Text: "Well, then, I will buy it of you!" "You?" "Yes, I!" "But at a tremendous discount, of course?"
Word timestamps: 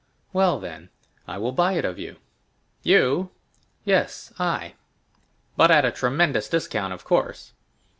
"Well, 0.33 0.59
then, 0.59 0.89
I 1.27 1.37
will 1.37 1.51
buy 1.51 1.73
it 1.73 1.85
of 1.85 1.99
you!" 1.99 2.15
"You?" 2.81 3.29
"Yes, 3.85 4.33
I!" 4.39 4.73
"But 5.55 5.69
at 5.69 5.85
a 5.85 5.91
tremendous 5.91 6.49
discount, 6.49 6.91
of 6.91 7.03
course?" 7.03 7.53